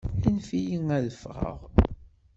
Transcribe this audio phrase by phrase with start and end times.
[0.27, 1.59] Anfem-iyi ad ffɣeɣ!